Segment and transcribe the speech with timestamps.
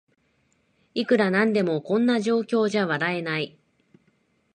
[0.95, 3.55] いくらなんでもこんな状況じゃ笑えない